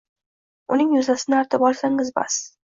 [0.75, 2.41] Uning yuzasini artib olsangiz bas